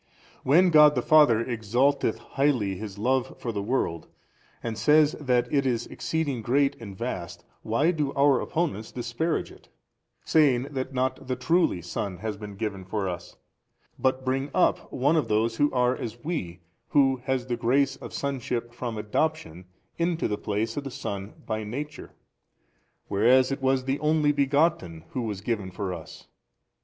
[0.43, 4.07] When God the Father exalteth highly His Love for the world
[4.63, 9.69] and says that it is exceeding great and vast, why do our opponents disparage it,
[10.25, 13.35] saying that not the truly Son has been given for us,
[13.99, 18.11] but bring up one of those who are as we, who has the grace of
[18.11, 19.65] sonship from adoption,
[19.99, 22.09] into the place of the Son by Nature,
[23.07, 26.25] whereas it was the Only Begotten Who was given for us?